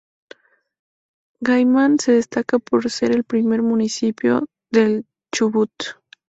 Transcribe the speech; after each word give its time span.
Gaiman 1.43 1.99
se 1.99 2.13
destaca 2.13 2.57
por 2.57 2.89
ser 2.89 3.11
el 3.11 3.23
primer 3.23 3.61
Municipio 3.61 4.47
del 4.71 5.05
Chubut. 5.31 5.69